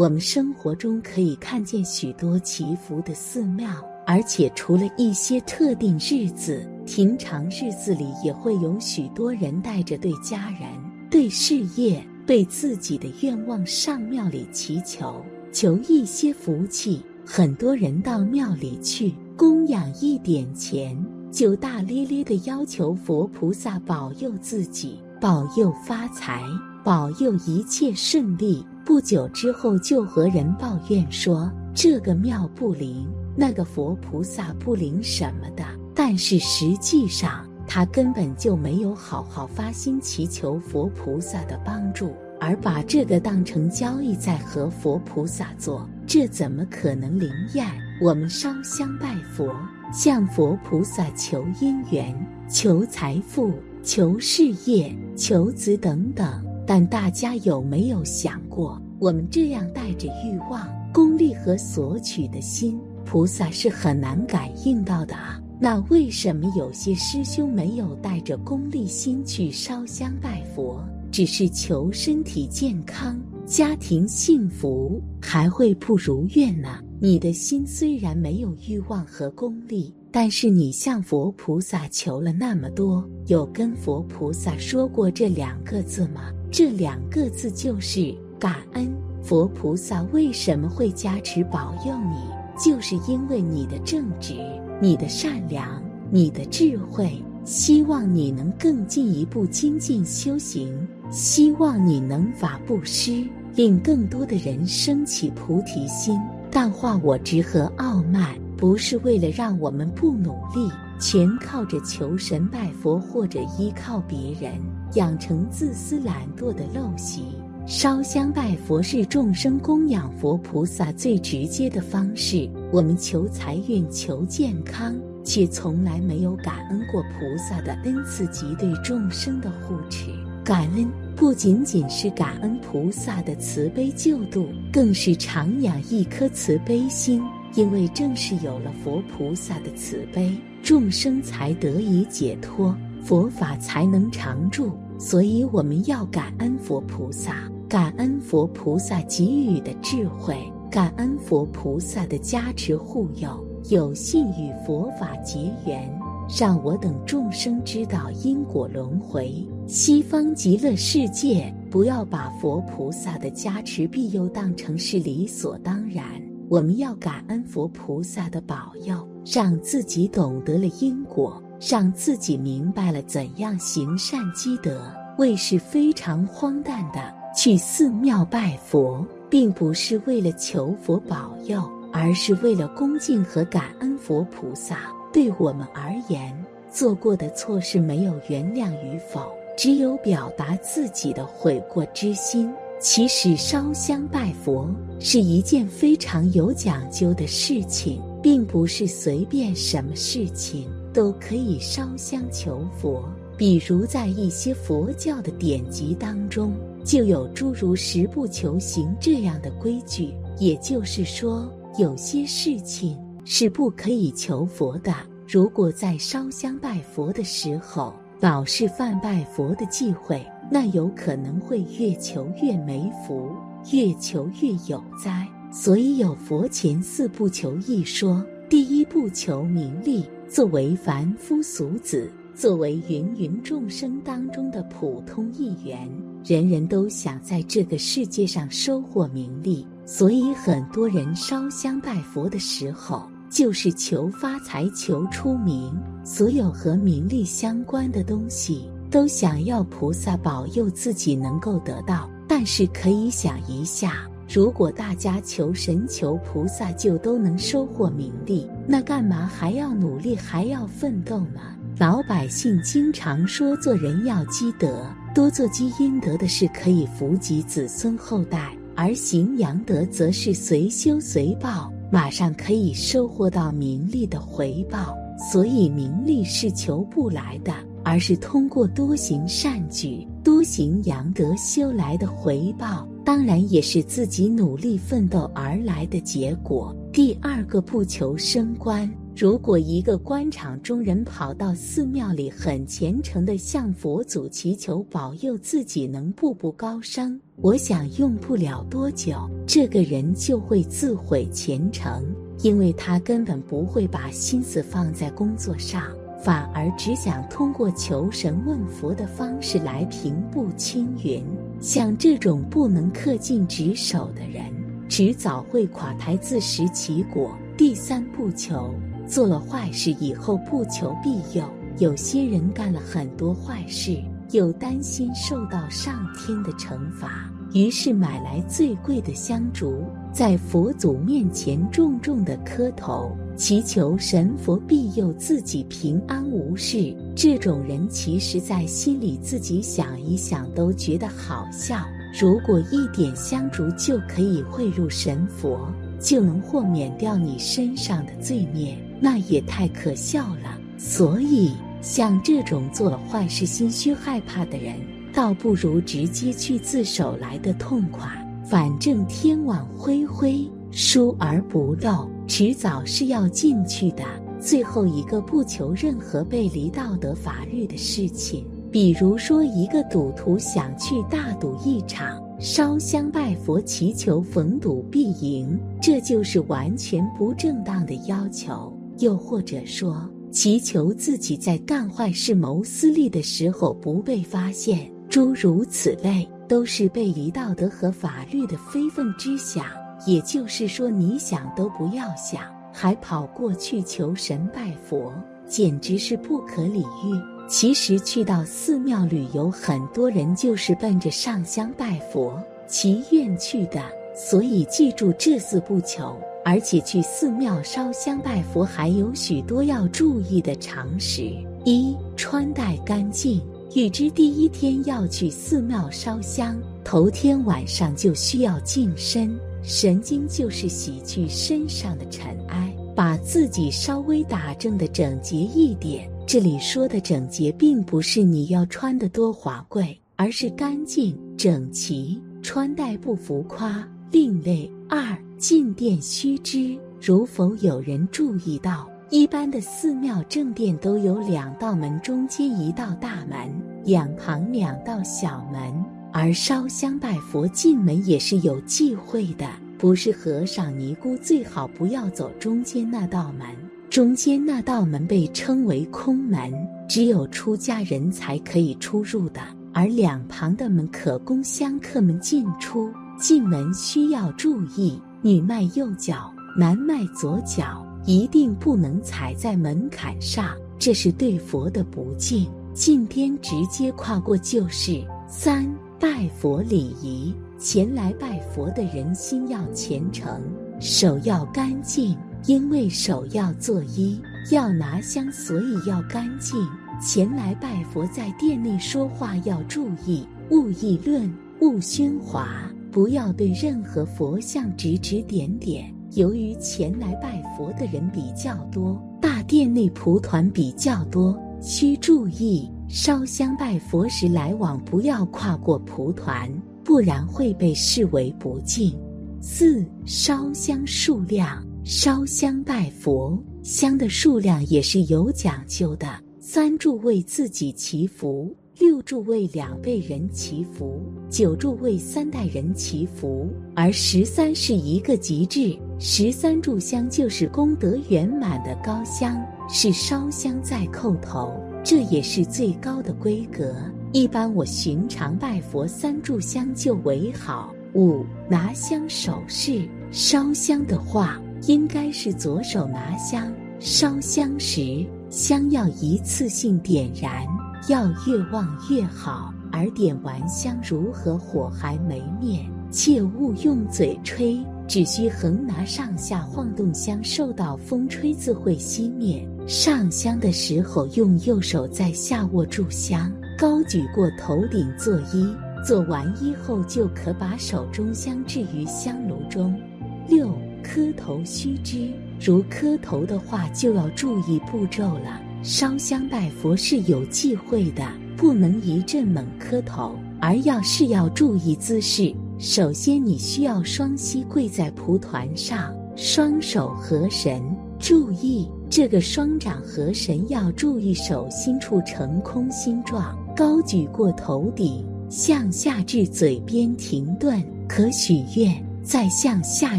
[0.00, 3.70] 我们生活中可以看见许多祈福的寺庙，
[4.06, 10.70] 而且除了一些特定日子，平常日子里也会有许多人带着对家人、
[11.10, 15.22] 对事业、对自己的愿望上庙里祈求，
[15.52, 17.02] 求一些福气。
[17.26, 20.96] 很多人到庙里去供养一点钱，
[21.30, 26.42] 就大咧咧的要求佛菩萨保佑自己，保佑发财，
[26.82, 28.64] 保佑一切顺利。
[28.90, 35.64] 不久之后，就和人抱怨说这个庙不灵，那个佛菩萨不灵什么的。
[35.94, 42.12] 但是实际上，他根本就没有好好发心祈求佛菩萨的帮助。
[42.40, 47.64] 而把这个当成交易在和佛菩萨做，这怎么可能灵验？
[48.02, 49.54] 我们烧香拜佛，
[49.92, 52.12] 向佛菩萨求姻缘、
[52.48, 53.54] 求财富、
[53.84, 56.44] 求事业、求子等等。
[56.72, 65.42] 但大家有没有想过，我们这样带着欲望、功利和索取的心，菩萨是很难感应到的啊？
[65.58, 70.80] 那为什么有些师兄没有带着功利心去烧香拜佛？
[71.10, 76.78] 只是求身体健康、家庭幸福，还会不如愿呢。
[77.00, 86.30] 你的心虽然没有欲望和功利，但是你向佛菩萨求了那么多，有跟佛菩萨说过这两个字吗？
[86.50, 88.92] 这两个字就是感恩。
[89.22, 92.16] 佛菩萨为什么会加持保佑你？
[92.58, 94.34] 就是因为你的正直、
[94.80, 100.86] 你的善良、你的智慧，希望你能更进一步精进修行。
[101.10, 106.18] 希望你能法布施，令更多的人升起菩提心，
[106.50, 114.52] 淡化我执和傲慢，不是为了让我们不努力，全靠着求神拜佛或者依靠别人，
[114.94, 117.24] 养成自私懒惰的陋习。
[117.66, 122.50] 烧香拜佛是众生供养佛菩萨最直接的方式。
[122.72, 130.06] 我们求财运、求健康，却从来没有感恩过菩萨的恩赐及对众生的护持。
[130.42, 137.22] 感恩不仅仅是感恩菩萨的慈悲救度，更是常养一颗慈悲心。
[137.54, 140.32] 因为正是有了佛菩萨的慈悲，
[140.62, 144.70] 众生才得以解脱，佛法才能常住。
[144.98, 150.36] 所以我们要感恩佛菩萨，感恩佛菩萨给予的智慧，
[150.70, 155.90] 感恩佛菩萨的加持护佑，有幸与佛法结缘。
[156.38, 159.34] 让我等众生知道因果轮回，
[159.66, 166.04] 西方极乐世界不要把佛菩萨的加持庇佑当成是理所当然。
[166.48, 174.80] 我们要感恩佛菩萨的保佑，让自己懂得了因果，让自己明白了怎样行善积德。
[175.18, 181.62] 为是非常荒诞的去寺庙拜佛，并不是为了求佛保佑，
[181.92, 184.90] 而是为了恭敬和感恩佛菩萨。
[185.12, 186.32] 对我们而言，
[186.72, 192.50] 做过的错事没有原谅与否，只有表达自己的悔过之心。
[192.80, 194.66] 其实烧香拜佛
[194.98, 203.08] 是一件非常有讲究的事情，并不是随便什么事情都可以烧香求佛。
[203.36, 206.52] 比如在一些佛教的典籍当中，
[206.84, 212.96] 就有诸如“十不求行”这样的规矩，也就是说，有些事情。
[213.22, 214.92] 是不可以求佛的。
[215.28, 223.30] 如果在烧香拜佛的时候老是犯拜佛的忌讳，那有可能会越求越没福，
[223.72, 225.24] 越求越有灾。
[225.52, 228.24] 所以有佛前四不求一说。
[228.48, 235.90] 第一不求名利，作为凡夫俗子，作为芸芸众生当中的普通一员，
[236.24, 243.10] 人人都想在这个世界上收获名利，所以很多人烧香拜佛的时候。
[243.28, 245.72] 就是求发财、求出名，
[246.04, 252.10] 所有和名利相关的东西，都想要菩萨保佑自己能够得到。
[252.26, 261.40] 但是可以想一下，如果大家求神、求菩萨就都能收获名利，那干嘛还要努力、还要奋斗呢？
[261.80, 271.68] 老百姓经常说，做人要积德，多做积阴德的事，可以福及子孙后代；而行阳德，则是随修随报。
[271.90, 274.96] 马上可以收获到名利的回报，
[275.32, 282.86] 所以名利是求不来的，而是通过多行善举、多行阳德修来的回报。
[283.10, 286.72] 当然，也是自己努力奋斗而来的结果。
[286.92, 302.04] 第二个不求升官，如果一个官场中人跑到寺庙里，很虔诚地向佛祖祈求保佑自己能步步高升，我想用不了多久，这个人就会自毁前程，
[302.44, 305.82] 因为他根本不会把心思放在工作上，
[306.22, 311.24] 反而只想通过求神问佛的方式来平步青云。
[311.60, 314.42] 像这种不能恪尽职守的人，
[314.88, 317.36] 迟早会垮台，自食其果。
[317.56, 318.74] 第三不求。
[319.06, 321.44] 做了坏事以后不求庇佑，
[321.78, 329.82] 有些人干了很多坏事，又担心受到上天的惩罚，于是买来最贵的香烛，
[330.12, 333.10] 在佛祖面前重重的磕头，
[333.40, 336.94] 祈求神佛庇佑自己平安无事。
[337.16, 341.82] 这种人其实，在心里自己想一想都觉得好笑。
[342.20, 348.76] 如果一点香烛就可以贿赂神佛，就能豁免掉你身上的罪孽。
[349.00, 350.60] 那也太可笑了。
[350.76, 354.74] 所以，像这种做了坏事、心虚害怕的人，
[355.14, 358.06] 倒不如直接去自首来的痛快。
[358.44, 364.04] 反正天网恢恢，疏而不漏，迟早是要进去的。
[364.38, 368.46] 最后一个，不求任何背离道德法律的事情。
[368.70, 378.72] 比如说，一个赌徒想去大赌一场，烧香拜佛，祈求逢赌必赢，这就是完全不正当的要求。
[378.98, 389.64] 又或者说，祈求自己在干坏事、谋私利的时候不被发现，诸如此类，都是背离道德和法律的非分之想。
[390.06, 392.42] 也就是说，你想都不要想，
[392.72, 395.12] 还跑过去求神拜佛，
[395.48, 397.20] 简直是不可理喻。
[397.48, 403.82] 其实去到寺庙旅游，很多人就是奔着上香拜佛、祈愿去的。
[404.14, 406.16] 所以记住这四不求。
[406.42, 411.30] 而且去寺庙烧香拜佛还有许多要注意的常识：
[411.66, 413.42] 一、穿戴干净。
[413.74, 426.10] 预知第一天要去寺庙烧香，头天晚上就需要净身，神经就是洗去身上的尘埃，把自己稍微打正的整洁一点。
[426.26, 433.86] 这里说的整洁，并不是你要穿得多华贵，而是干净整齐，穿戴不浮夸。
[434.10, 443.52] 另类二进殿须知，如否有人注意到，一般的寺庙正殿都有两道门，中间一道大门，
[443.84, 445.99] 两旁两道小门。
[446.12, 449.48] 而烧香拜佛进门也是有忌讳的，
[449.78, 453.46] 不是和尚尼姑最好不要走中间那道门。
[453.88, 456.52] 中间那道门被称为空门，
[456.88, 459.40] 只有出家人才可以出入的，
[459.72, 462.90] 而两旁的门可供香客们进出。
[463.18, 472.48] 进门需要注意，女迈右脚，男迈左脚，一定不能踩在门槛上，这是对佛的不敬。
[472.72, 475.04] 进边直接跨过就是。
[475.28, 475.68] 三
[476.00, 480.40] 拜佛礼仪，前来拜佛的人心要虔诚，
[480.80, 482.16] 手要干净，
[482.46, 484.18] 因为手要作揖，
[484.50, 486.58] 要拿香，所以要干净。
[487.02, 491.30] 前来拜佛，在殿内说话要注意，勿议论，
[491.60, 492.48] 勿喧哗。
[492.90, 495.94] 不要对任何佛像指指点点。
[496.12, 506.50] 由于前来拜佛的人比较多，大殿内蒲团比较多，需注意烧香拜佛时来往不要跨过蒲团，
[506.82, 508.98] 不然会被视为不敬。
[509.42, 516.08] 四烧香数量，烧香拜佛香的数量也是有讲究的。
[516.38, 518.54] 三柱为自己祈福。
[518.80, 523.46] 六柱为两辈人祈福，九柱为三代人祈福，
[523.76, 525.78] 而十三是一个极致。
[525.98, 531.52] 十三炷香就是功德圆满的高香，是烧香再叩头，
[531.84, 533.76] 这也是最高的规格。
[534.12, 537.74] 一般我寻常拜佛三炷香就为好。
[537.92, 547.46] 五拿香手势，烧香的话应该是左手拿香，烧香时香要一次性点燃。
[547.88, 559.46] 要越旺越好，而点完香如何火还没灭，切勿用嘴吹，只需横拿上下晃动香，受到风吹自会熄灭。
[559.66, 569.80] 上香的时候用右手在下握住香，高举过头顶作揖，做完揖后就可把手中香置于香炉中。
[570.28, 572.10] 六磕头须知，
[572.40, 575.40] 如磕头的话就要注意步骤了。
[575.62, 578.02] 烧香拜佛是有忌讳的，
[578.34, 582.34] 不能一阵猛磕头，而要是要注意姿势。
[582.58, 587.62] 首先，你需要双膝跪在蒲团上，双手合神，
[587.98, 599.98] 注意这个双掌合神要注意手心处呈空心状，高举过头顶，向下至嘴边停顿，可许愿；再向下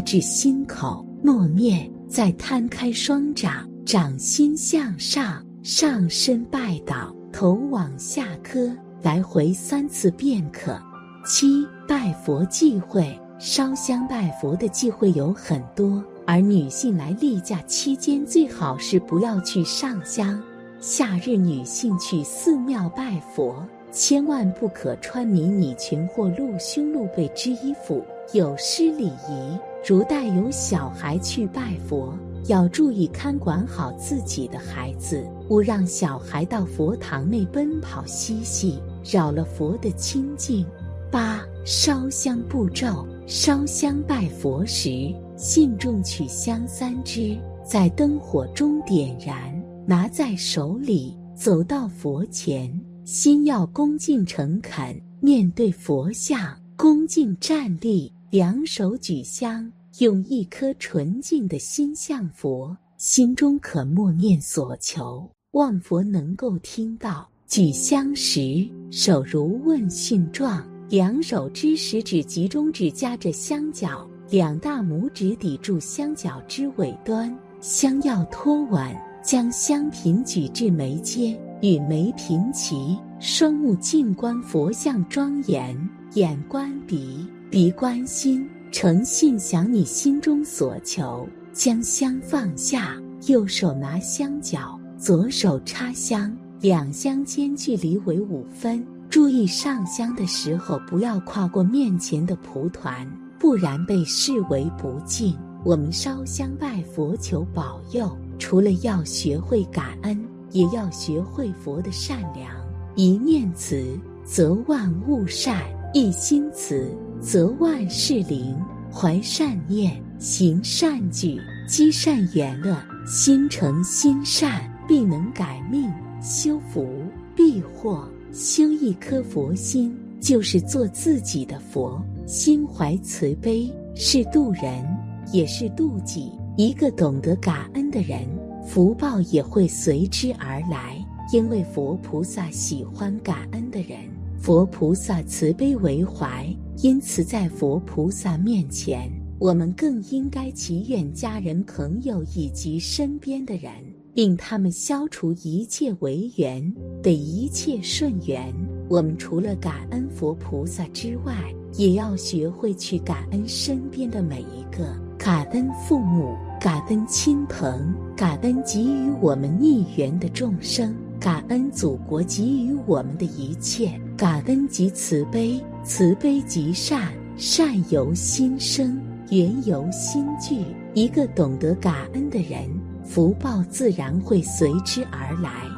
[0.00, 10.76] 至心口，默念；再摊开双掌，掌心向上，上身拜倒，头往下磕，来回三次便可。
[11.24, 16.04] 七拜佛忌讳，烧香拜佛的忌讳有很多。
[16.26, 20.42] 而女性来例假期间，最好是不要去上香。
[20.80, 29.56] 夏日女性去寺庙拜佛，千万不可穿迷你裙或露胸露背之衣服，有失礼仪。
[29.86, 32.12] 如带有小孩去拜佛，
[32.46, 40.66] 要注意看管好自己的孩子，勿让小孩到佛堂内奔跑嬉戏，扰了佛的清净。
[41.10, 45.14] 八烧香步骤：烧香拜佛时。
[45.34, 67.28] 信众取香三支，在灯火中点燃，拿在手里，走到佛前，心要恭敬诚恳，面对佛像，恭敬站立，两手举香，用一颗纯净的心向佛，心中可默念所求，望佛能够听到。
[67.46, 74.08] 举香时，手如问讯状，两手之食指及中指夹着香角。
[74.30, 85.76] 两大拇指抵住香角之尾端，香要托稳，将香瓶举至眉间，与眉平齐，双目静观佛像庄严，
[86.14, 103.06] 眼观鼻，鼻观心，诚信想你心中所求，将香放下，右手拿香角，左手插香，两香间距离为五分，注意上香的时候不要跨过面前的蒲团。
[103.38, 105.36] 不然被视为不敬。
[105.64, 110.18] 我们烧香拜佛求保佑，除了要学会感恩，
[110.50, 112.50] 也要学会佛的善良。
[112.94, 113.84] 一念慈，
[114.24, 115.56] 则万物善；
[115.92, 118.60] 一心慈，则万事灵。
[118.92, 122.76] 怀善念，行善举，积善缘乐，
[123.06, 126.86] 心诚心善，必能改命、修福、
[127.34, 128.06] 避祸。
[128.32, 132.02] 修一颗佛心，就是做自己的佛。
[132.26, 134.84] 心怀慈悲，是度人，
[135.32, 136.32] 也是度己。
[136.58, 138.28] 一个懂得感恩的人，
[138.66, 141.02] 福报也会随之而来。
[141.32, 144.00] 因为佛菩萨喜欢感恩的人，
[144.38, 146.46] 佛菩萨慈悲为怀，
[146.82, 149.08] 因此在佛菩萨面前，
[149.38, 153.70] 我们更应该祈愿家人、朋友以及身边的人，
[154.14, 158.52] 令他们消除一切违缘，得一切顺缘。
[158.88, 180.64] 我们除了感恩佛菩萨之外，也要学会去感恩身边的每一个，感恩父母，感恩亲朋，感恩给予我们逆缘的众生，感恩祖国给予我们的一切，感恩及慈悲，慈悲即善，善由心生，缘由心聚。
[180.94, 182.68] 一个懂得感恩的人，
[183.04, 185.71] 福报自然会随之而来。